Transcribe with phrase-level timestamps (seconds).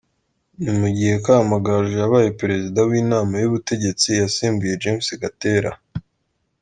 [0.61, 5.71] Ni mu gihe Kamagaju yabaye Perezida w’Inama y’Ubutegetsi yasimbuye James Gatera.